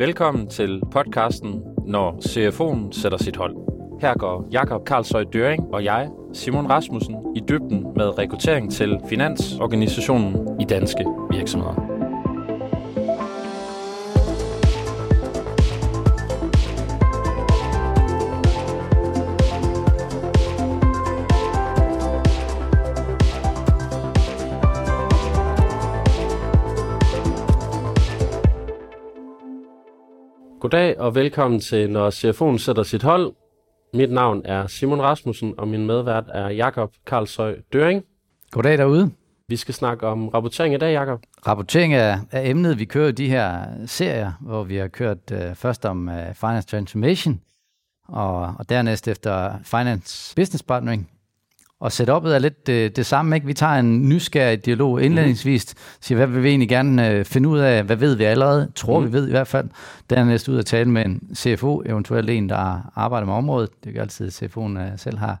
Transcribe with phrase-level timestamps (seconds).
[0.00, 3.56] Velkommen til podcasten, når CFO'en sætter sit hold.
[4.00, 10.60] Her går Jakob Karlsøj Døring og jeg, Simon Rasmussen, i dybden med rekruttering til finansorganisationen
[10.60, 11.89] i danske virksomheder.
[30.70, 33.32] Goddag og velkommen til Når CFO'en sætter sit hold.
[33.94, 38.04] Mit navn er Simon Rasmussen, og min medvært er Jakob Karlsøj Døring.
[38.50, 39.10] Goddag derude.
[39.48, 41.20] Vi skal snakke om rapportering i dag, Jakob.
[41.46, 42.78] Rapportering er, er emnet.
[42.78, 47.40] Vi kører de her serier, hvor vi har kørt uh, først om uh, Finance Transformation,
[48.08, 51.10] og, og dernæst efter Finance Business Partnering,
[51.80, 53.36] og setup'et er lidt det, det samme.
[53.36, 53.46] Ikke?
[53.46, 57.58] Vi tager en nysgerrig dialog indledningsvis, siger, hvad vil vi egentlig gerne øh, finde ud
[57.58, 59.06] af, hvad ved vi allerede, tror mm.
[59.06, 59.68] vi ved i hvert fald.
[60.10, 63.70] Dernæst ud at tale med en CFO, eventuelt en, der arbejder med området.
[63.84, 65.38] Det er jo altid, at CFO'en øh, selv har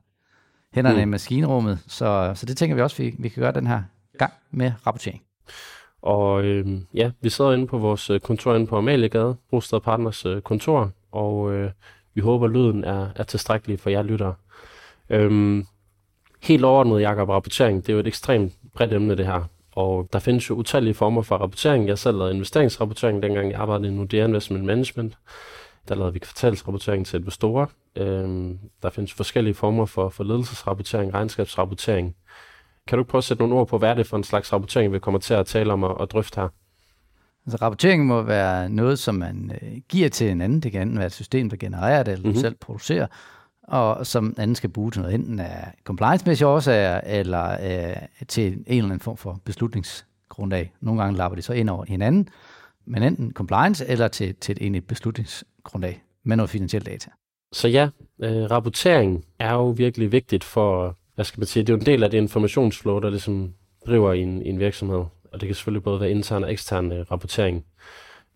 [0.74, 1.02] hænderne mm.
[1.02, 1.78] i maskinrummet.
[1.86, 3.82] Så, så det tænker vi også, vi, vi kan gøre den her
[4.18, 5.22] gang med rapportering.
[6.02, 10.26] Og øh, ja, vi sidder inde på vores øh, kontor inde på Amaliegade, Brostad Partners
[10.26, 11.70] øh, kontor, og øh,
[12.14, 14.34] vi håber, at lyden er, er tilstrækkelig for jer lyttere.
[15.10, 15.66] Øhm,
[16.42, 19.44] Helt overordnet, Jacob, rapportering, det er jo et ekstremt bredt emne, det her.
[19.72, 21.88] Og der findes jo utallige former for rapportering.
[21.88, 25.18] Jeg selv lavede investeringsrapportering, dengang jeg arbejdede i Nordea Investment Management.
[25.88, 27.66] Der lavede vi kvartalsrapportering til investorer.
[27.96, 32.16] Øhm, der findes forskellige former for, for ledelsesrapportering, regnskabsrapportering.
[32.86, 34.92] Kan du prøve at sætte nogle ord på, hvad er det for en slags rapportering,
[34.92, 36.48] vi kommer til at tale om og, og drøfte her?
[37.46, 40.60] Altså rapportering må være noget, som man øh, giver til en anden.
[40.60, 42.40] Det kan enten være et system, der genererer det, eller mm-hmm.
[42.40, 43.06] selv producerer
[43.70, 47.96] og som anden skal bruge til noget, enten af compliance-mæssige årsager, eller øh,
[48.28, 50.72] til en eller anden form for beslutningsgrundlag.
[50.80, 52.28] Nogle gange lapper de så ind over hinanden,
[52.86, 57.10] men enten compliance eller til, til et egentligt beslutningsgrundlag med noget finansielt data.
[57.52, 57.88] Så ja,
[58.22, 61.86] øh, rapportering er jo virkelig vigtigt for, hvad skal man sige, det er jo en
[61.86, 63.54] del af det informationsflow, der ligesom
[63.86, 65.04] driver i en, i en virksomhed.
[65.32, 67.64] Og det kan selvfølgelig både være intern og ekstern øh, rapportering.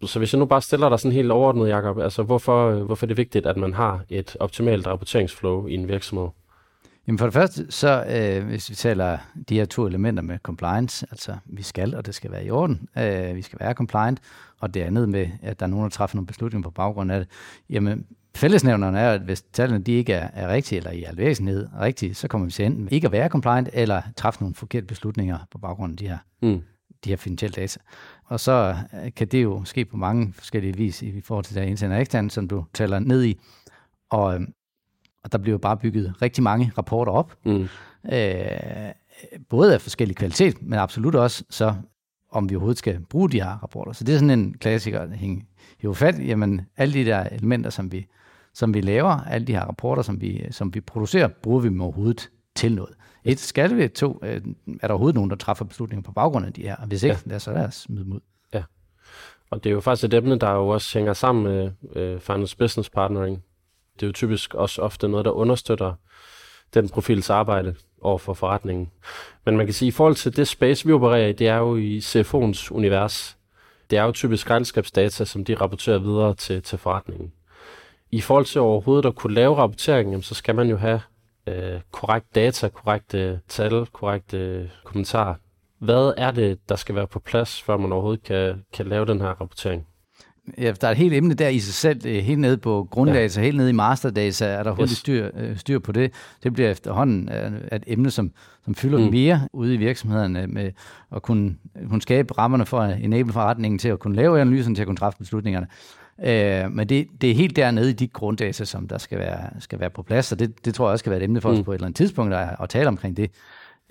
[0.03, 3.09] Så hvis jeg nu bare stiller dig sådan helt overordnet, Jacob, altså hvorfor, hvorfor er
[3.09, 6.28] det vigtigt, at man har et optimalt rapporteringsflow i en virksomhed?
[7.06, 9.19] Jamen for det første, så øh, hvis vi taler
[9.49, 12.88] de her to elementer med compliance, altså vi skal, og det skal være i orden,
[12.99, 14.21] øh, vi skal være compliant,
[14.60, 17.19] og det andet med, at der er nogen, der træffer nogle beslutninger på baggrund af
[17.21, 17.28] det,
[17.71, 18.06] jamen
[18.37, 22.28] fællesnævnerne er, at hvis tallene de ikke er, er rigtige, eller i alvæsenhed rigtige, så
[22.28, 25.93] kommer vi til enten ikke at være compliant, eller træffe nogle forkerte beslutninger på baggrund
[25.93, 26.62] af de her, mm.
[27.05, 27.81] de her finansielle data.
[28.24, 31.62] Og så øh, kan det jo ske på mange forskellige vis i forhold til der
[31.62, 33.40] intern og ekstern, som du taler ned i.
[34.10, 34.52] Og, øhm,
[35.24, 37.36] og der bliver jo bare bygget rigtig mange rapporter op.
[37.44, 37.68] Mm.
[38.12, 38.92] Øh,
[39.48, 41.74] både af forskellig kvalitet, men absolut også så,
[42.30, 43.92] om vi overhovedet skal bruge de her rapporter.
[43.92, 45.42] Så det er sådan en klassiker, der hænger
[45.84, 46.26] jo fat.
[46.26, 48.06] Jamen, alle de der elementer, som vi,
[48.54, 51.80] som vi laver, alle de her rapporter, som vi, som vi producerer, bruger vi dem
[51.80, 52.94] overhovedet til noget.
[53.25, 53.88] Et, skal vi?
[53.88, 54.41] To, øh,
[54.82, 56.76] er der overhovedet nogen, der træffer beslutninger på baggrund af de her?
[56.76, 57.38] Og hvis ikke, ja.
[57.38, 58.20] så lad os smide dem ud.
[58.54, 58.62] Ja.
[59.50, 62.56] Og det er jo faktisk et emne, der jo også hænger sammen med øh, Finance
[62.56, 63.43] Business Partnering.
[63.94, 65.94] Det er jo typisk også ofte noget, der understøtter
[66.75, 68.91] den profils arbejde over for forretningen.
[69.47, 71.56] Men man kan sige, at i forhold til det space, vi opererer i, det er
[71.56, 73.37] jo i CFO'ens univers.
[73.91, 77.32] Det er jo typisk regnskabsdata, som de rapporterer videre til, til forretningen.
[78.10, 81.00] I forhold til overhovedet at kunne lave rapporteringen, så skal man jo have
[81.47, 85.34] øh, korrekt data, korrekte tal, korrekte øh, kommentarer.
[85.78, 89.21] Hvad er det, der skal være på plads, før man overhovedet kan, kan lave den
[89.21, 89.87] her rapportering?
[90.59, 93.41] Ja, der er et helt emne der i sig selv, øh, helt nede på grunddata,
[93.41, 93.44] ja.
[93.44, 94.99] helt nede i masterdata, er der hurtigt yes.
[94.99, 96.12] styr, øh, styr på det.
[96.43, 98.32] Det bliver efterhånden øh, et emne, som,
[98.65, 99.11] som fylder mm.
[99.11, 100.71] mere ude i virksomhederne med
[101.16, 101.56] at kunne,
[101.88, 104.97] kunne skabe rammerne for at enable forretningen til at kunne lave analyserne, til at kunne
[104.97, 105.66] træffe beslutningerne.
[106.22, 109.80] Øh, men det, det er helt dernede i de grunddata, som der skal være, skal
[109.80, 111.58] være på plads, og det, det tror jeg også skal være et emne for os
[111.58, 111.64] mm.
[111.64, 113.30] på et eller andet tidspunkt at, at tale omkring det.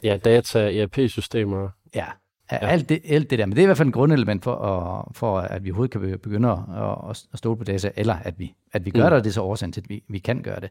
[0.04, 1.70] Ja, data, ERP-systemer.
[1.96, 2.06] Ja,
[2.52, 2.58] ja.
[2.58, 3.46] Alt, det, alt det der.
[3.46, 6.20] Men det er i hvert fald en grundelement for, at, for at vi overhovedet kan
[6.24, 9.10] begynde at, at stole på data, eller at vi, at vi gør mm.
[9.10, 10.70] det, og det er så årsagen til, at vi, vi kan gøre det.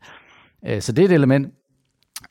[0.67, 1.55] Øh, så det er et element.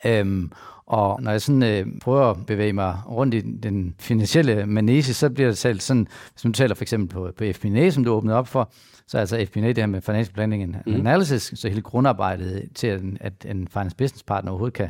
[0.05, 0.51] Øhm,
[0.85, 5.29] og når jeg sådan øh, prøver at bevæge mig rundt i den finansielle manege, så
[5.29, 8.37] bliver det talt sådan, hvis man taler for eksempel på, på FP&A, som du åbnede
[8.37, 8.71] op for,
[9.07, 10.93] så altså FP&A, det her med Financial Planning and mm.
[10.93, 14.89] Analysis, så hele grundarbejdet til, at, at en finance business partner overhovedet kan,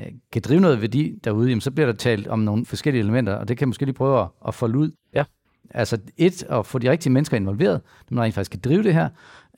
[0.00, 3.34] øh, kan drive noget værdi derude, jamen, så bliver der talt om nogle forskellige elementer,
[3.34, 4.90] og det kan jeg måske lige prøve at, at folde ud.
[5.14, 5.24] Ja.
[5.70, 8.94] Altså et, at få de rigtige mennesker involveret, dem der rent faktisk kan drive det
[8.94, 9.08] her.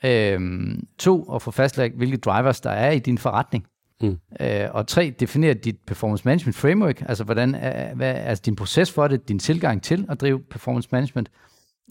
[0.04, 3.66] Øhm, to, at få fastlagt, hvilke drivers der er i din forretning.
[4.00, 4.18] Mm.
[4.40, 8.56] Øh, og tre, definere dit performance management framework, altså hvordan er, hvad er altså din
[8.56, 11.30] proces for det, din tilgang til at drive performance management.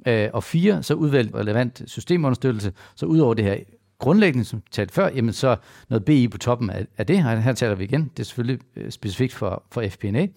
[0.08, 2.74] Øh, og fire, så udvælg relevant systemunderstøttelse.
[2.96, 3.58] Så udover det her
[4.00, 5.56] grundlæggende, som vi talte før, jamen så
[5.90, 7.24] noget BI på toppen af, af det.
[7.24, 8.04] Her, her taler vi igen.
[8.04, 10.28] Det er selvfølgelig øh, specifikt for, for FP&A,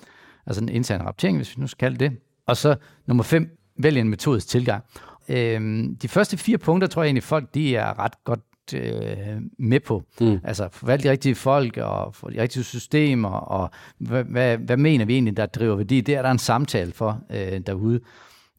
[0.46, 2.18] altså en intern rapportering, hvis vi nu skal kalde det.
[2.46, 2.76] Og så
[3.06, 4.84] nummer fem, vælg en metodisk tilgang.
[5.28, 8.40] Øhm, de første fire punkter, tror jeg egentlig, folk de er ret godt
[8.74, 10.02] øh, med på.
[10.20, 10.38] Mm.
[10.44, 15.12] Altså forvalte de rigtige folk og de rigtige systemer, og hvad, hvad, hvad mener vi
[15.12, 16.00] egentlig, der driver værdi?
[16.00, 18.00] Det er der en samtale for øh, derude.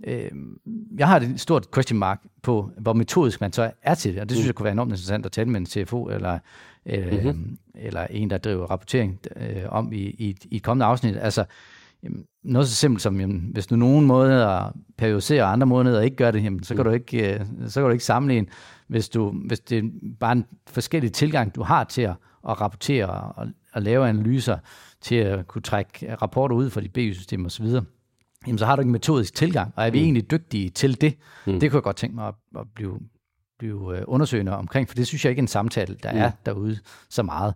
[0.04, 0.32] Øh,
[0.98, 4.30] jeg har et stort question mark på, hvor metodisk man så er til det, og
[4.30, 4.48] det synes mm.
[4.48, 6.40] jeg kunne være enormt interessant at tale med en CFO eller,
[6.86, 7.58] øh, mm-hmm.
[7.76, 11.18] eller en, der driver rapportering øh, om i, i, i et kommende afsnit.
[11.18, 11.46] Altså,
[12.04, 16.16] jamen, noget så simpelt som, jamen, hvis du nogen måneder periodiserer, og andre måneder ikke
[16.16, 16.90] gør det, jamen, så, kan mm.
[16.90, 18.48] du ikke, øh, så kan du ikke sammenligne,
[18.88, 19.90] hvis, du, hvis det er
[20.20, 22.16] bare en forskellig tilgang, du har til at,
[22.50, 24.58] at rapportere og, og lave analyser,
[25.02, 27.66] til at kunne trække rapporter ud fra de BU-systemer osv.,
[28.48, 30.04] jamen så har du ikke en metodisk tilgang, og er vi mm.
[30.04, 31.18] egentlig dygtige til det?
[31.48, 31.60] Mm.
[31.60, 33.00] Det kunne jeg godt tænke mig at, at blive,
[33.60, 36.18] blive øh, undersøgende omkring, for det synes jeg ikke er en samtale, der mm.
[36.18, 37.54] er derude så meget.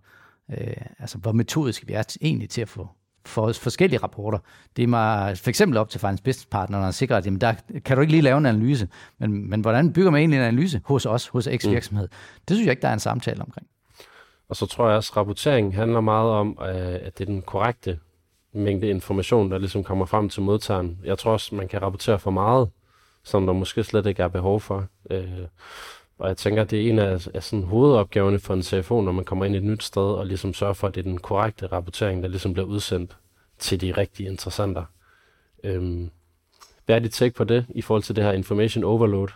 [0.51, 2.89] Øh, altså, hvor metodisk vi er egentlig til at få
[3.25, 4.39] for forskellige rapporter.
[4.75, 7.54] Det er mig for eksempel op til Finance Business Partner, at sikre, at jamen, der
[7.86, 8.88] kan du ikke lige lave en analyse,
[9.18, 12.07] men, men hvordan bygger man egentlig en analyse hos os, hos X virksomhed?
[12.12, 12.39] Mm.
[12.48, 13.68] Det synes jeg ikke, der er en samtale omkring.
[14.50, 17.42] Og så tror jeg også, at rapporteringen handler meget om, øh, at det er den
[17.42, 18.00] korrekte
[18.54, 21.00] mængde information, der ligesom kommer frem til modtageren.
[21.04, 22.69] Jeg tror også, man kan rapportere for meget,
[23.24, 24.88] som der måske slet ikke er behov for.
[26.17, 29.12] Og jeg tænker, at det er en af, af sådan hovedopgaverne for en CFO, når
[29.12, 31.17] man kommer ind i et nyt sted, og ligesom sørge for, at det er den
[31.17, 33.17] korrekte rapportering, der ligesom bliver udsendt
[33.59, 34.83] til de rigtige interessenter.
[35.63, 36.09] Øhm,
[36.85, 39.27] hvad er dit take på det, i forhold til det her information overload?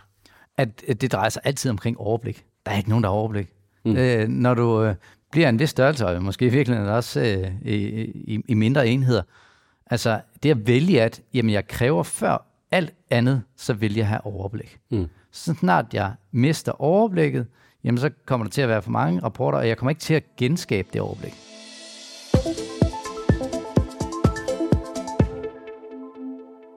[0.56, 2.44] At, at det drejer sig altid omkring overblik.
[2.66, 3.48] Der er ikke nogen, der har overblik.
[3.84, 3.96] Mm.
[3.96, 4.94] Øh, når du øh,
[5.30, 7.74] bliver en vis størrelse, og måske i virkeligheden også øh, i,
[8.14, 9.22] i, i mindre enheder,
[9.86, 14.26] altså det at vælge, at jamen, jeg kræver før alt andet, så vil jeg have
[14.26, 14.78] overblik.
[14.90, 15.06] Mm.
[15.32, 17.46] Så snart jeg mister overblikket,
[17.84, 20.14] jamen så kommer der til at være for mange rapporter, og jeg kommer ikke til
[20.14, 21.34] at genskabe det overblik.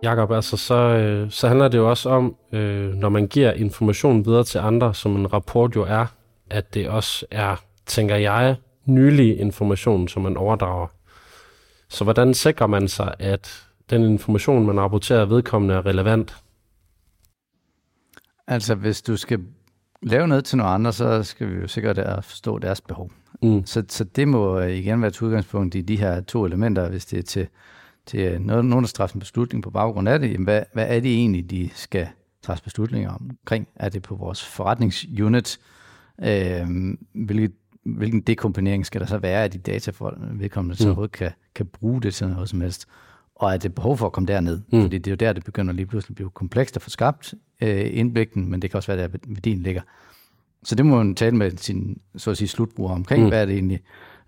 [0.03, 4.25] Jakob, altså så, øh, så handler det jo også om, øh, når man giver information
[4.25, 6.05] videre til andre, som en rapport jo er,
[6.49, 7.55] at det også er,
[7.85, 8.55] tænker jeg,
[8.85, 10.87] nylig information, som man overdrager.
[11.89, 16.42] Så hvordan sikrer man sig, at den information, man rapporterer vedkommende, er relevant?
[18.47, 19.39] Altså, hvis du skal
[20.01, 23.11] lave noget til nogle andre, så skal vi jo sikkert at forstå deres behov.
[23.41, 23.65] Mm.
[23.65, 27.19] Så, så det må igen være et udgangspunkt i de her to elementer, hvis det
[27.19, 27.47] er til,
[28.05, 30.31] til noget, nogen, der træffer en beslutning på baggrund af det.
[30.31, 32.07] Jamen, hvad, hvad er det egentlig, de skal
[32.41, 33.67] træffe beslutninger omkring?
[33.75, 35.59] Er det på vores forretningsunit?
[36.23, 36.67] Øh,
[37.13, 37.51] hvilket,
[37.85, 41.09] hvilken dekomponering skal der så være af de data, for vedkommende så mm.
[41.09, 42.87] kan, kan bruge det til noget som helst?
[43.43, 44.61] Og er det behov for at komme derned.
[44.71, 44.81] Mm.
[44.81, 47.33] Fordi det er jo der, det begynder lige pludselig at blive komplekst at få skabt
[47.61, 49.81] øh, indblikken, men det kan også være, der værdien ligger.
[50.63, 53.29] Så det må man tale med sin så at sige, slutbruger omkring, mm.
[53.29, 53.79] hvad er det egentlig.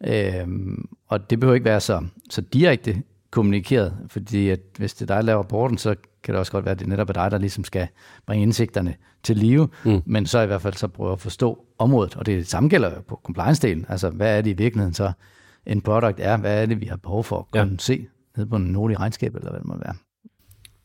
[0.07, 3.01] Øhm, og det behøver ikke være så, så direkte
[3.31, 6.65] kommunikeret, fordi at hvis det er dig, der laver rapporten, så kan det også godt
[6.65, 7.87] være, at det netop er dig, der ligesom skal
[8.25, 10.01] bringe indsigterne til live, mm.
[10.05, 13.21] men så i hvert fald så prøve at forstå området, og det samme gælder på
[13.23, 15.11] compliance-delen, altså hvad er det i virkeligheden så
[15.65, 17.77] en product er, hvad er det, vi har behov for at kunne ja.
[17.77, 18.07] se,
[18.37, 19.95] nede på en nordlig regnskab, eller hvad det må være.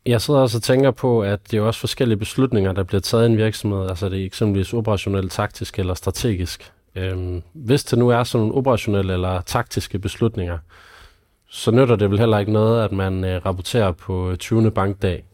[0.07, 3.29] Jeg sidder også og tænker på, at det er også forskellige beslutninger, der bliver taget
[3.29, 3.89] i en virksomhed.
[3.89, 6.73] Altså det er eksempelvis operationelt, taktisk eller strategisk.
[6.95, 10.59] Øhm, hvis det nu er sådan nogle operationelle eller taktiske beslutninger,
[11.49, 14.71] så nytter det vel heller ikke noget, at man øh, rapporterer på øh, 20.
[14.71, 15.25] bankdag.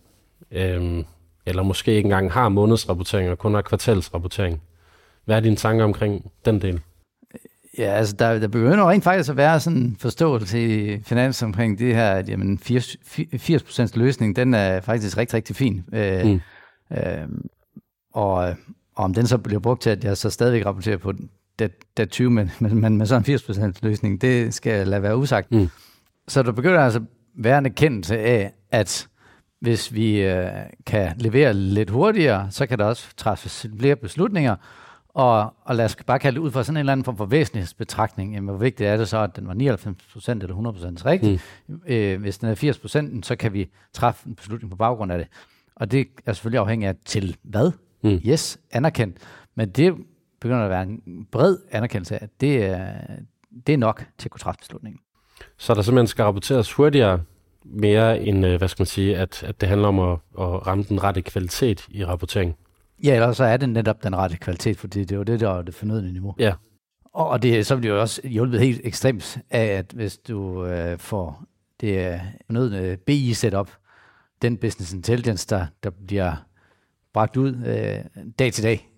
[0.50, 1.04] Øhm,
[1.46, 4.62] eller måske ikke engang har månedsrapportering og kun har kvartalsrapportering.
[5.24, 6.80] Hvad er dine tanker omkring den del?
[7.78, 11.78] Ja, altså der, der begynder rent faktisk at være sådan en forståelse i finans omkring
[11.78, 12.96] det her, at jamen 80,
[13.34, 15.84] 80% løsning, den er faktisk rigtig, rigtig fin.
[15.92, 16.40] Øh, mm.
[16.96, 17.28] øh,
[18.14, 18.54] og, og
[19.04, 21.12] om den så bliver brugt til, at jeg så stadigvæk rapporterer på
[21.58, 25.02] det, det 20, men, men, men med sådan en 80% løsning, det skal jeg lade
[25.02, 25.52] være usagt.
[25.52, 25.68] Mm.
[26.28, 27.00] Så der begynder altså
[27.38, 29.08] være en erkendelse af, at
[29.60, 30.50] hvis vi øh,
[30.86, 34.56] kan levere lidt hurtigere, så kan der også træffes flere beslutninger,
[35.16, 37.26] og, og lad os bare kalde det ud fra sådan en eller anden form for
[37.26, 38.34] væsentlighedsbetragtning.
[38.34, 41.40] Jamen, hvor vigtigt er det så, at den var 99% eller 100% rigtig?
[41.66, 41.80] Mm.
[41.86, 45.26] Øh, hvis den er 80%, så kan vi træffe en beslutning på baggrund af det.
[45.76, 47.70] Og det er selvfølgelig afhængigt af til hvad?
[48.02, 48.20] Mm.
[48.26, 49.16] Yes, anerkendt.
[49.54, 49.94] Men det
[50.40, 52.92] begynder at være en bred anerkendelse af, at det er,
[53.66, 55.00] det er nok til at kunne træffe beslutningen.
[55.58, 57.20] Så der simpelthen skal rapporteres hurtigere,
[57.64, 60.84] mere end, øh, hvad skal man sige, at, at det handler om at, at ramme
[60.84, 62.56] den rette kvalitet i rapporteringen?
[63.04, 65.50] Ja, eller så er det netop den rette kvalitet, fordi det er jo det, der
[65.50, 66.34] er det fornødende niveau.
[66.38, 66.52] Ja.
[67.12, 70.98] Og det, så bliver det jo også hjulpet helt ekstremt af, at hvis du øh,
[70.98, 71.44] får
[71.80, 73.70] det fornødende BI-setup,
[74.42, 76.46] den business intelligence, der, der bliver
[77.12, 78.88] bragt ud øh, dag til dag,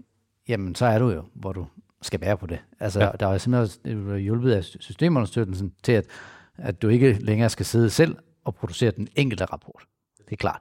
[0.48, 1.66] jamen så er du jo, hvor du
[2.02, 2.58] skal være på det.
[2.80, 3.10] Altså, ja.
[3.20, 6.04] der er simpelthen hjulpet af systemunderstøttelsen til, at,
[6.56, 9.82] at du ikke længere skal sidde selv og producere den enkelte rapport.
[10.18, 10.60] Det er klart.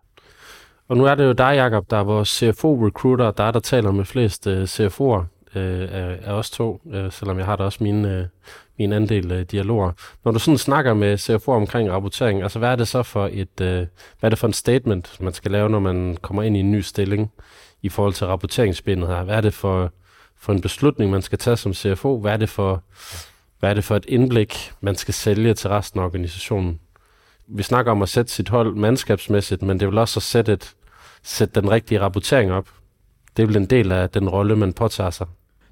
[0.88, 3.92] Og nu er det jo dig, Jacob, der er vores CFO-recruiter, der er der taler
[3.92, 5.24] med flest øh, uh, CFO'er
[5.56, 8.26] øh, af, af os to, øh, selvom jeg har da også min, øh,
[8.80, 9.92] min andel øh, dialoger.
[10.26, 13.62] Når du sådan snakker med CFO omkring rapportering, altså hvad er det så for et,
[13.62, 13.86] øh,
[14.20, 16.72] hvad er det for en statement, man skal lave, når man kommer ind i en
[16.72, 17.32] ny stilling
[17.82, 19.24] i forhold til rapporteringsbindet her?
[19.24, 19.92] Hvad er det for,
[20.40, 22.20] for en beslutning, man skal tage som CFO?
[22.20, 22.84] Hvad er det for,
[23.60, 26.80] hvad er det for et indblik, man skal sælge til resten af organisationen?
[27.48, 30.54] Vi snakker om at sætte sit hold mandskabsmæssigt, men det er vel også at sætte,
[30.54, 30.76] et,
[31.28, 32.70] sætte den rigtige rapportering op.
[33.38, 35.28] Det er vel en del af den rolle, man påtager sig.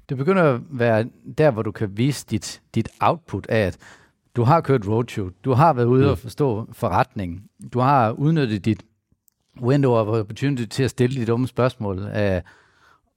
[0.08, 1.04] Det begynder at være
[1.38, 3.78] der, hvor du kan vise dit, dit output af, at
[4.36, 6.10] du har kørt roadshow, du har været ude mm.
[6.10, 8.82] og forstå forretningen, du har udnyttet dit
[9.62, 12.40] window of opportunity til at stille de dumme spørgsmål, uh,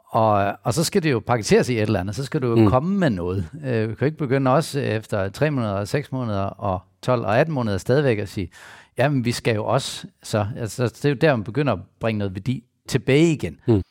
[0.09, 2.55] og, og så skal det jo paketeres i et eller andet, så skal du jo
[2.55, 2.67] mm.
[2.67, 3.49] komme med noget.
[3.53, 7.53] Uh, du kan ikke begynde også efter 3 måneder, 6 måneder og 12 og 18
[7.53, 8.49] måneder stadigvæk at sige,
[8.97, 12.19] jamen vi skal jo også, så altså, det er jo der, man begynder at bringe
[12.19, 13.59] noget værdi tilbage igen.
[13.67, 13.81] Mm.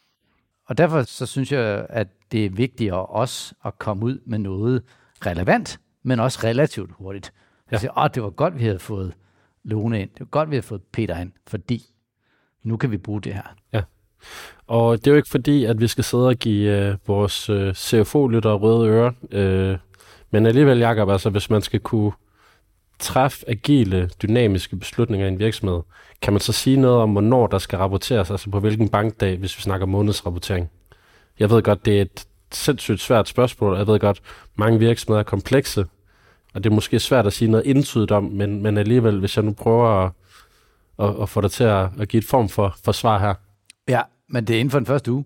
[0.66, 4.82] Og derfor så synes jeg, at det er vigtigere også at komme ud med noget
[5.26, 7.32] relevant, men også relativt hurtigt.
[7.70, 7.74] Ja.
[7.74, 9.14] Altså, åh, det var godt, vi havde fået
[9.64, 10.10] Lone ind.
[10.10, 11.84] Det var godt, vi havde fået Peter ind, fordi
[12.62, 13.54] nu kan vi bruge det her.
[13.72, 13.82] Ja.
[14.66, 17.72] Og det er jo ikke fordi, at vi skal sidde og give uh, vores uh,
[17.72, 19.12] CFO-lyttere røde ører,
[19.72, 19.78] uh,
[20.30, 22.12] men alligevel, Jacob, altså hvis man skal kunne
[22.98, 25.80] træffe agile, dynamiske beslutninger i en virksomhed,
[26.22, 29.56] kan man så sige noget om, hvornår der skal rapporteres, altså på hvilken bankdag, hvis
[29.58, 30.70] vi snakker månedsrapportering?
[31.38, 34.20] Jeg ved godt, det er et sindssygt svært spørgsmål, jeg ved godt,
[34.56, 35.86] mange virksomheder er komplekse,
[36.54, 39.44] og det er måske svært at sige noget indtydigt om, men, men alligevel, hvis jeg
[39.44, 40.12] nu prøver at,
[40.98, 43.34] at, at få dig til at, at give et form for, for svar her.
[43.88, 45.24] Ja, men det er inden for den første uge.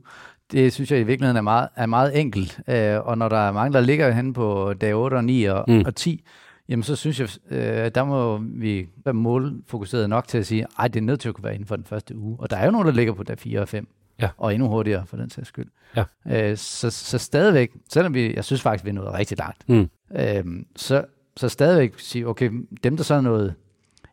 [0.52, 2.60] Det synes jeg i virkeligheden er meget, er meget enkelt.
[2.68, 5.64] Øh, og når der er mange, der ligger hen på dag 8 og 9 og,
[5.68, 5.82] mm.
[5.86, 6.24] og 10,
[6.68, 10.94] jamen så synes jeg, øh, der må vi være målfokuseret nok til at sige, at
[10.94, 12.36] det er nødt til at kunne være inden for den første uge.
[12.40, 13.88] Og der er jo nogen, der ligger på dag 4 og 5.
[14.20, 14.28] Ja.
[14.36, 15.68] Og endnu hurtigere, for den sags skyld.
[15.96, 16.04] Ja.
[16.26, 19.90] Øh, så, så stadigvæk, selvom vi, jeg synes faktisk, vi er nået rigtig langt, mm.
[20.16, 20.44] øh,
[20.76, 21.04] så,
[21.36, 22.50] så stadigvæk sige, okay,
[22.84, 23.54] dem der så er noget,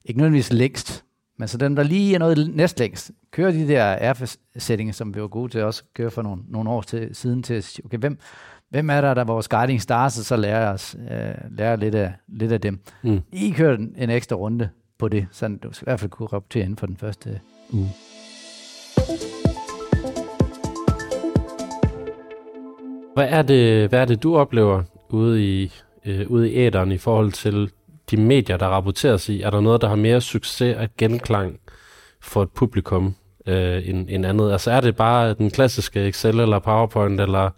[0.06, 1.06] ikke nødvendigvis længst,
[1.40, 5.28] men så dem der lige er noget næstlængst, kører de der RF-sætninger, som vi var
[5.28, 8.20] gode til også køre for nogle, nogle år til, siden til at sige, okay, hvem,
[8.70, 11.96] hvem er der, der er vores guiding stars, og så lærer os øh, lærer lidt,
[11.96, 12.80] af, lidt af dem.
[13.04, 13.22] Mm.
[13.32, 16.28] I kører en, en ekstra runde på det, så du skal i hvert fald kunne
[16.28, 17.40] rapportere inden for den første
[17.74, 17.90] uge.
[23.16, 25.72] Hvad er det, hvad er det du oplever ude i,
[26.06, 27.72] øh, ude i æderen i forhold til
[28.12, 29.42] de medier, der rapporteres i?
[29.42, 31.60] Er der noget, der har mere succes af genklang
[32.22, 34.52] for et publikum øh, end, end andet?
[34.52, 37.50] Altså er det bare den klassiske Excel eller PowerPoint, eller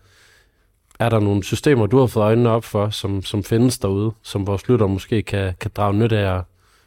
[1.01, 4.47] er der nogle systemer, du har fået øjnene op for, som, som findes derude, som
[4.47, 6.43] vores lytter måske kan, kan drage nytte af at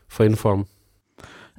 [0.08, 0.66] få inform?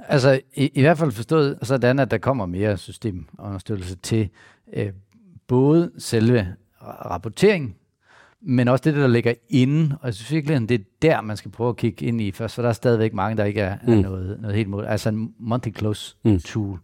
[0.08, 4.30] Altså i, i hvert fald forstået sådan, at der kommer mere systemunderstøttelse til
[4.74, 4.92] øh,
[5.48, 6.48] både selve
[6.82, 7.76] rapportering,
[8.42, 11.52] men også det, der ligger inde, og jeg synes virkelig, det er der, man skal
[11.52, 13.94] prøve at kigge ind i først, for der er stadigvæk mange, der ikke er, mm.
[13.94, 14.86] er noget, noget helt mål.
[14.86, 16.40] Altså en monthly close mm.
[16.40, 16.80] tool,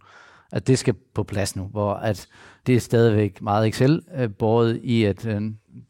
[0.52, 2.28] at det skal på plads nu, hvor at
[2.68, 5.42] det er stadigvæk meget Excel-båret i, at øh,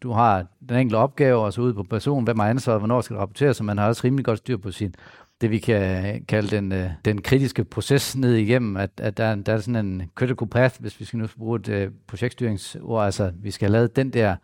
[0.02, 3.14] du har den enkelte opgave, og så ud på personen, hvem er ansvaret, hvornår skal
[3.14, 4.96] det rapporteres, så man har også rimelig godt styr på sin,
[5.42, 9.54] det vi kan kalde den, øh, den kritiske proces ned igennem, at, at der, der
[9.54, 13.52] er sådan en critical path, hvis vi skal nu bruge et øh, projektstyringsord, altså vi
[13.52, 14.36] skal have lavet den der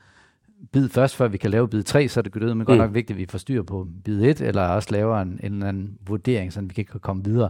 [0.71, 2.83] bid først, før vi kan lave bid 3, så er det godt men godt mm.
[2.83, 5.67] nok vigtigt, at vi får styr på bid 1, eller også laver en, en eller
[5.67, 7.49] anden vurdering, så vi kan komme videre.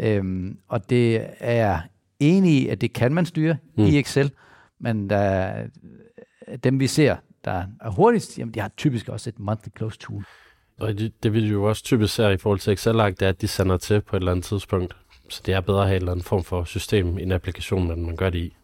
[0.00, 1.80] Øhm, og det er
[2.20, 3.84] enig i, at det kan man styre mm.
[3.84, 4.30] i Excel,
[4.80, 5.52] men der,
[6.64, 10.24] dem vi ser, der er hurtigst, jamen de har typisk også et monthly close tool.
[10.80, 13.40] Og det, det vil jo også typisk se i forhold til Excel-ark, det er, at
[13.40, 14.96] de sender til på et eller andet tidspunkt.
[15.28, 17.90] Så det er bedre at have en eller anden form for system i en applikation,
[17.90, 18.56] end man gør det i.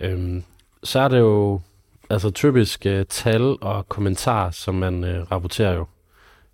[0.00, 0.42] Øhm,
[0.82, 1.60] så er det jo
[2.10, 5.86] altså typisk uh, tal og kommentarer, som man uh, rapporterer jo.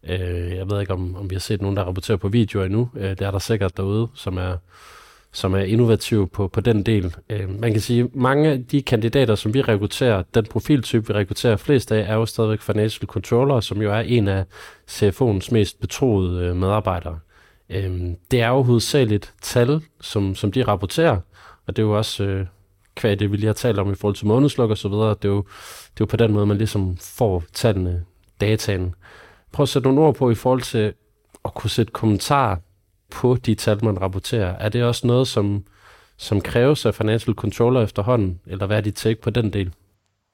[0.03, 0.11] Uh,
[0.57, 2.91] jeg ved ikke, om, om vi har set nogen, der rapporterer på videoer endnu.
[2.95, 4.57] Uh, det er der sikkert derude, som er
[5.33, 7.15] som er innovativ på, på den del.
[7.31, 11.57] Øh, man kan sige, mange af de kandidater, som vi rekrutterer, den profiltype, vi rekrutterer
[11.57, 14.45] flest af, er jo stadigvæk financial controller, som jo er en af
[14.91, 17.19] CFO'ens mest betroede øh, medarbejdere.
[17.71, 21.17] Øh, det er jo hovedsageligt tal, som, som de rapporterer,
[21.67, 22.47] og det er jo også øh,
[22.95, 25.09] kvad det, vi lige har talt om i forhold til månedsluk og så videre.
[25.09, 25.43] Det er, jo,
[25.95, 28.05] det er jo på den måde, man ligesom får tallene,
[28.41, 28.95] dataen.
[29.53, 30.93] Prøv at sætte nogle ord på i forhold til
[31.45, 32.57] at kunne sætte kommentarer
[33.13, 34.57] på de tal, man rapporterer?
[34.57, 35.65] Er det også noget, som,
[36.17, 39.75] som kræves af financial controller efterhånden, eller hvad er dit take på den del?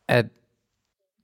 [0.09, 0.27] At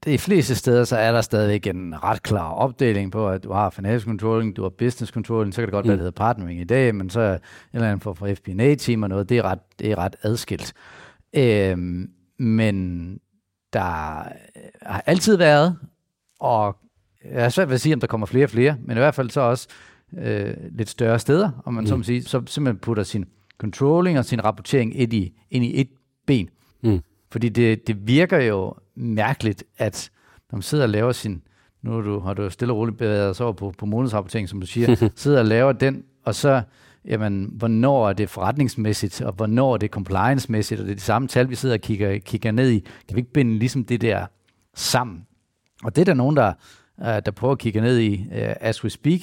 [0.05, 3.71] de fleste steder, så er der stadigvæk en ret klar opdeling på, at du har
[3.71, 5.89] financial controlling, du har business controlling, så kan det godt mm.
[5.89, 7.41] være, det hedder partnering i dag, men så er en
[7.73, 10.73] eller anden form for FP&A-team og noget, det er ret, det er ret adskilt.
[11.37, 13.09] Øhm, men
[13.73, 15.79] der har altid været,
[16.41, 16.77] og
[17.25, 19.15] jeg er svært ved at sige, om der kommer flere og flere, men i hvert
[19.15, 19.69] fald så også
[20.19, 21.89] øh, lidt større steder, om man mm.
[21.89, 23.25] så må sige, så simpelthen putter sin
[23.59, 25.89] controlling og sin rapportering ind i, ind i et
[26.27, 26.49] ben.
[26.83, 27.01] Mm.
[27.31, 30.11] Fordi det, det virker jo mærkeligt, at
[30.51, 31.43] når man sidder og laver sin,
[31.83, 34.67] nu du, har du stille og roligt bevæget os over på, på månedsrapportering, som du
[34.67, 36.63] siger, sidder og laver den, og så,
[37.05, 41.29] jamen, hvornår er det forretningsmæssigt, og hvornår er det compliance-mæssigt, og det er de samme
[41.29, 42.81] tal, vi sidder og kigger, kigger ned i.
[42.81, 44.27] Kan vi ikke binde ligesom det der
[44.75, 45.27] sammen?
[45.85, 46.53] Og det er der nogen, der,
[47.01, 49.21] øh, der prøver at kigge ned i, uh, as we speak,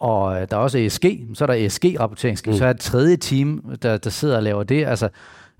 [0.00, 2.52] og øh, der er også ESG, så er der ESG-rapportering, mm.
[2.52, 5.08] så er et tredje team, der, der sidder og laver det, altså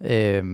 [0.01, 0.45] Øh,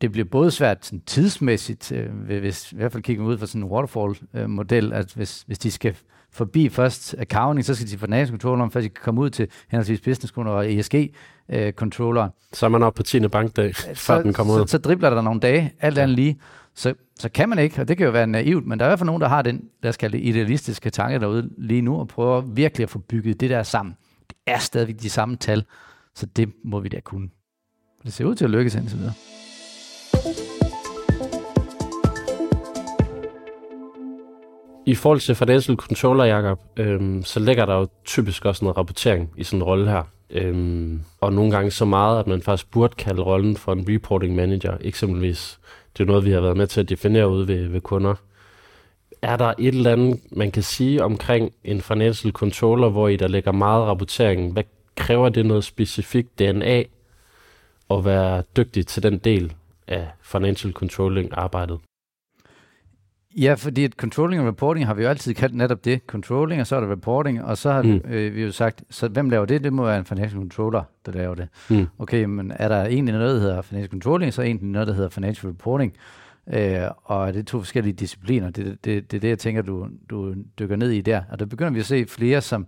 [0.00, 3.62] det bliver både svært sådan, tidsmæssigt, øh, hvis i hvert fald kigger ud fra sådan
[3.62, 5.96] en waterfall-model, at hvis, hvis de skal
[6.36, 10.00] forbi først accounting, så skal de få controller, før de kan komme ud til henholdsvis
[10.00, 10.94] business controller og ESG
[11.48, 12.28] øh, controller.
[12.52, 13.28] Så er man oppe på 10.
[13.28, 14.66] bankdag, før den kommer så, ud.
[14.66, 16.40] Så, så dribler der nogle dage, alt andet lige.
[16.74, 18.90] Så, så kan man ikke, og det kan jo være naivt, men der er i
[18.90, 22.08] hvert fald nogen, der har den, der skal det idealistiske tanke derude lige nu, og
[22.08, 23.94] prøver virkelig at få bygget det der sammen.
[24.30, 25.64] Det er stadigvæk de samme tal,
[26.14, 27.28] så det må vi da kunne.
[28.04, 29.12] Det ser ud til at lykkes indtil videre.
[34.88, 39.32] I forhold til financial controller, Jacob, øhm, så ligger der jo typisk også noget rapportering
[39.36, 40.02] i sådan en rolle her.
[40.30, 44.34] Øhm, og nogle gange så meget, at man faktisk burde kalde rollen for en reporting
[44.34, 45.58] manager, eksempelvis.
[45.96, 48.14] Det er noget, vi har været med til at definere ude ved, ved kunder.
[49.22, 53.28] Er der et eller andet, man kan sige omkring en financial controller, hvor I der
[53.28, 54.52] ligger meget rapportering?
[54.52, 54.64] Hvad
[54.96, 56.82] kræver det noget specifikt DNA
[57.90, 59.52] at være dygtig til den del
[59.86, 61.78] af financial controlling arbejdet?
[63.36, 66.00] Ja, fordi et controlling og reporting har vi jo altid kaldt netop det.
[66.06, 68.00] Controlling, og så er der reporting, og så har mm.
[68.08, 69.64] øh, vi jo sagt, så hvem laver det?
[69.64, 71.48] Det må være en financial controller, der laver det.
[71.70, 71.86] Mm.
[71.98, 74.94] Okay, men er der egentlig noget, der hedder financial controlling, så er egentlig noget, der
[74.94, 75.92] hedder financial reporting.
[76.52, 78.50] Øh, og det er to forskellige discipliner.
[78.50, 81.22] Det er det, det, det, jeg tænker, du, du dykker ned i der.
[81.30, 82.66] Og der begynder vi at se flere, som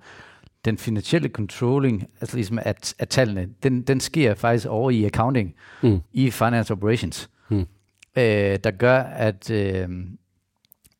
[0.65, 5.55] den finansielle controlling, altså ligesom at, at tallene, den, den sker faktisk over i accounting,
[5.83, 6.01] mm.
[6.13, 7.67] i finance operations, mm.
[8.17, 9.89] øh, der gør, at øh,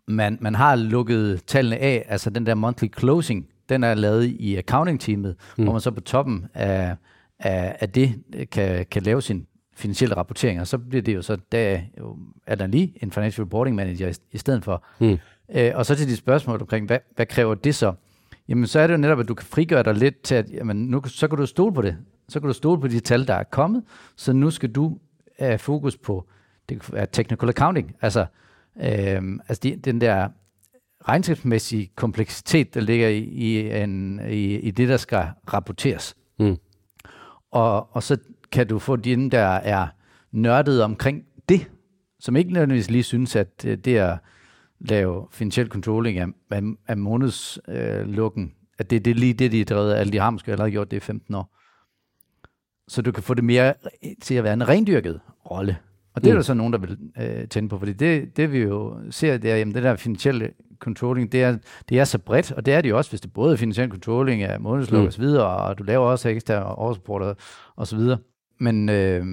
[0.09, 4.57] man, man har lukket tallene af, altså den der monthly closing, den er lavet i
[4.57, 5.65] accounting-teamet, mm.
[5.65, 6.97] hvor man så på toppen af,
[7.39, 8.15] af, af det
[8.51, 11.81] kan, kan lave sin finansielle rapportering, og så bliver det jo så, der
[12.47, 14.85] er der lige en financial reporting manager i, i stedet for.
[14.99, 15.19] Mm.
[15.55, 17.93] Øh, og så til de spørgsmål omkring, hvad, hvad kræver det så?
[18.49, 20.77] jamen så er det jo netop, at du kan frigøre dig lidt til, at jamen,
[20.77, 21.97] nu, så kan du stole på det.
[22.29, 23.83] Så kan du stole på de tal, der er kommet,
[24.17, 24.99] så nu skal du
[25.39, 26.27] have fokus på
[26.69, 28.27] det kan være technical accounting, altså,
[28.81, 30.29] øhm, altså de, den der
[31.09, 36.17] regnskabsmæssige kompleksitet, der ligger i, i, en, i, i det, der skal rapporteres.
[36.39, 36.57] Mm.
[37.51, 38.19] Og, og så
[38.53, 39.87] kan du få de, der er
[40.33, 41.71] nørdet omkring det,
[42.21, 44.17] som ikke nødvendigvis lige synes, at det er
[44.81, 49.61] lave finansiel controlling af, af, af månedslukken, øh, at det, det er lige det, de
[49.61, 50.01] er drevet af.
[50.01, 51.55] Alle de har måske allerede gjort det i 15 år.
[52.89, 53.75] Så du kan få det mere
[54.23, 55.79] til at være en rendyrket rolle.
[56.19, 56.33] Og det mm.
[56.33, 59.39] er der så nogen, der vil øh, tænde på, fordi det, det vi jo ser,
[59.39, 61.57] det er, jamen det der finansielle controlling, det er,
[61.89, 63.91] det er så bredt, og det er det jo også, hvis det både er finansiel
[63.91, 65.07] controlling af månedsluk mm.
[65.07, 67.35] og så videre, og du laver også ekstra årsrapporter
[67.77, 68.19] og så videre.
[68.59, 69.25] Men, øh,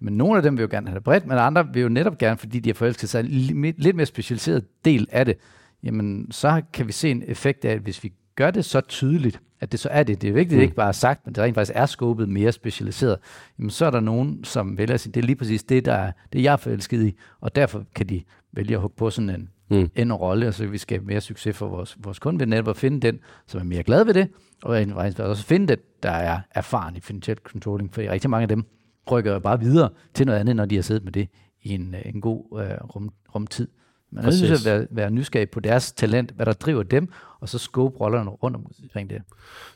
[0.00, 2.18] men nogle af dem vil jo gerne have det bredt, men andre vil jo netop
[2.18, 5.36] gerne, fordi de har forelsket sig en lidt mere specialiseret del af det,
[5.82, 9.40] jamen så kan vi se en effekt af, at hvis vi gør det så tydeligt,
[9.60, 10.22] at det så er det.
[10.22, 10.62] Det er vigtigt, at det mm.
[10.62, 13.18] ikke bare er sagt, men det rent faktisk er skåbet mere specialiseret.
[13.58, 15.92] Jamen, så er der nogen, som vælger at sige, det er lige præcis det, der
[15.92, 19.30] er, det jeg er forelsket i, og derfor kan de vælge at hugge på sådan
[19.30, 19.90] en, mm.
[19.94, 22.68] en rolle, og så kan vi skabe mere succes for vores, vores kunde ved netop
[22.68, 24.28] at finde den, som er mere glad ved det,
[24.62, 24.86] og
[25.18, 28.64] også finde den, der er erfaren i financial controlling, for rigtig mange af dem
[29.10, 31.28] rykker bare videre til noget andet, når de har siddet med det
[31.62, 33.68] i en, en god øh, rum, rumtid.
[34.12, 37.08] Man er nødt til at være, være nysgerrig på deres talent, hvad der driver dem,
[37.40, 39.22] og så skubbe rollerne rundt omkring det.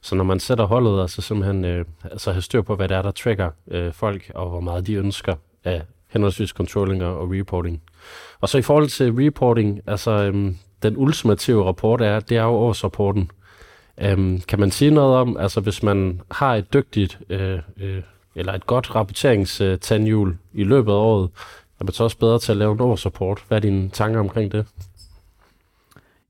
[0.01, 3.03] Så når man sætter holdet, altså simpelthen øh, altså have styr på, hvad det er,
[3.03, 7.83] der trigger øh, folk, og hvor meget de ønsker af henholdsvis controlling og reporting.
[8.40, 12.51] Og så i forhold til reporting, altså øh, den ultimative rapport er, det er jo
[12.51, 13.31] årsrapporten.
[14.12, 18.03] Um, kan man sige noget om, altså hvis man har et dygtigt øh, øh,
[18.35, 21.31] eller et godt rapporteringstandhjul i løbet af året,
[21.81, 23.45] er man så også bedre til at lave en årsrapport.
[23.49, 24.67] Hvad er dine tanker omkring det?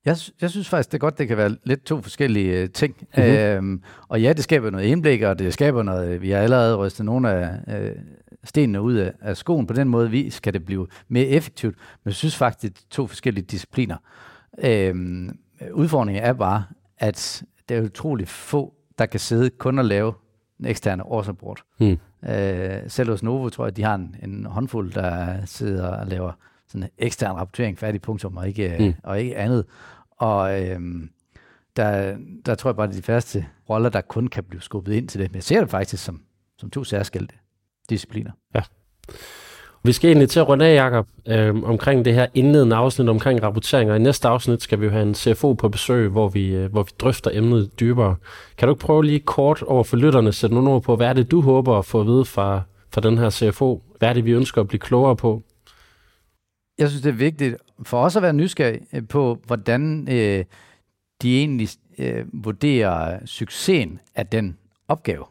[0.04, 2.96] Jeg, jeg synes faktisk, det er godt, det kan være lidt to forskellige uh, ting.
[3.00, 3.32] Mm-hmm.
[3.32, 7.06] Øhm, og ja, det skaber noget indblik, og det skaber noget, vi har allerede rystet
[7.06, 8.02] nogle af uh,
[8.44, 9.66] stenene ud af, af skoen.
[9.66, 11.74] På den måde vi skal det blive mere effektivt.
[12.04, 13.96] Men jeg synes faktisk, det er to forskellige discipliner.
[14.58, 15.38] Øhm,
[15.72, 16.64] udfordringen er bare,
[16.98, 20.12] at det er utroligt få, der kan sidde kun og lave
[20.60, 21.62] en eksterne årsrapport.
[21.78, 21.98] Hmm.
[22.22, 26.32] Øh, selv hos Novo tror jeg, de har en, en håndfuld, der sidder og laver
[26.68, 28.94] sådan en ekstern rapportering, færdig punktum, og ikke, hmm.
[29.02, 29.64] og ikke andet.
[30.10, 31.10] Og øhm,
[31.76, 35.08] der, der tror jeg bare, at de første roller, der kun kan blive skubbet ind
[35.08, 35.30] til det.
[35.30, 36.22] Men jeg ser det faktisk som,
[36.58, 37.34] som to særskilte
[37.88, 38.32] discipliner.
[38.54, 38.62] Ja.
[39.82, 43.42] Vi skal egentlig til at runde af, Jacob, øh, omkring det her indledende afsnit omkring
[43.42, 46.54] rapportering, og I næste afsnit skal vi jo have en CFO på besøg, hvor vi,
[46.54, 48.16] øh, hvor vi drøfter emnet dybere.
[48.58, 51.12] Kan du ikke prøve lige kort over for lytterne, sætte nogle ord på, hvad er
[51.12, 52.62] det, du håber at få at vide fra,
[52.94, 53.82] fra den her CFO?
[53.98, 55.42] Hvad er det, vi ønsker at blive klogere på?
[56.78, 60.44] Jeg synes, det er vigtigt for os at være nysgerrige øh, på, hvordan øh,
[61.22, 64.58] de egentlig øh, vurderer succesen af den
[64.88, 65.24] opgave.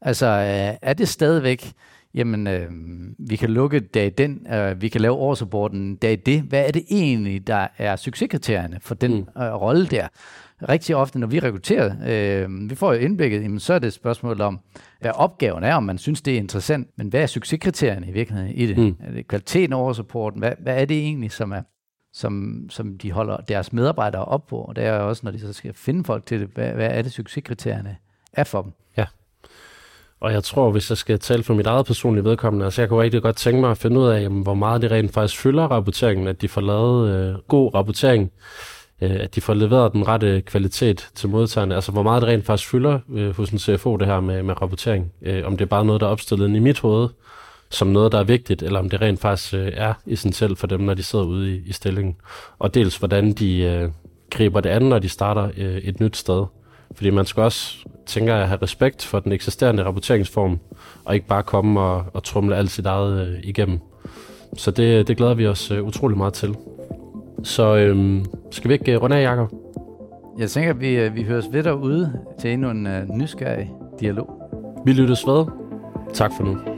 [0.00, 1.72] Altså, øh, er det stadigvæk
[2.14, 2.70] jamen, øh,
[3.18, 6.42] vi kan lukke dag den, øh, vi kan lave årsrapporten dag det.
[6.42, 9.42] Hvad er det egentlig, der er succeskriterierne for den mm.
[9.42, 10.08] øh, rolle der?
[10.68, 13.92] Rigtig ofte, når vi rekrutterer, øh, vi får jo indblikket, jamen, så er det et
[13.92, 14.60] spørgsmål om,
[15.00, 18.54] hvad opgaven er, om man synes, det er interessant, men hvad er succeskriterierne i virkeligheden
[18.54, 18.78] i det?
[18.78, 18.96] Mm.
[19.00, 20.38] Er det kvaliteten af årsrapporten?
[20.38, 21.62] Hvad, hvad er det egentlig, som er
[22.12, 25.52] som, som de holder deres medarbejdere op på, og det er også, når de så
[25.52, 27.96] skal finde folk til det, hvad, hvad er det succeskriterierne
[28.32, 28.72] er for dem?
[30.20, 33.02] Og jeg tror, hvis jeg skal tale for mit eget personlige vedkommende, altså jeg kunne
[33.02, 35.62] rigtig godt tænke mig at finde ud af, jamen, hvor meget det rent faktisk fylder
[35.62, 38.32] rapporteringen, at de får lavet øh, god rapportering,
[39.00, 42.46] øh, at de får leveret den rette kvalitet til modtagerne, altså hvor meget det rent
[42.46, 45.12] faktisk fylder øh, hos en CFO, det her med, med rapportering.
[45.22, 47.08] Øh, om det er bare noget, der er opstillet i mit hoved,
[47.70, 50.80] som noget, der er vigtigt, eller om det rent faktisk øh, er essentielt for dem,
[50.80, 52.16] når de sidder ude i, i stillingen.
[52.58, 53.90] Og dels hvordan de øh,
[54.30, 56.44] griber det andet, når de starter øh, et nyt sted.
[56.94, 57.76] Fordi man skal også,
[58.06, 60.58] tænker jeg, have respekt for den eksisterende rapporteringsform,
[61.04, 63.78] og ikke bare komme og, og trumle alt sit eget øh, igennem.
[64.56, 66.56] Så det, det glæder vi os øh, utrolig meget til.
[67.42, 69.52] Så øh, skal vi ikke øh, runde af, Jacob?
[70.38, 74.30] Jeg tænker, at vi, øh, vi høres ved derude til endnu en øh, nysgerrig dialog.
[74.84, 75.46] Vi lyttes ved.
[76.14, 76.69] Tak for nu.